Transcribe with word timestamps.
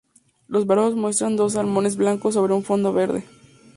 Los 0.47 0.65
brazos 0.65 0.95
muestran 0.95 1.35
dos 1.35 1.53
salmones 1.53 1.95
blancos 1.95 2.33
sobre 2.33 2.53
un 2.55 2.63
fondo 2.63 2.91
verde. 2.91 3.23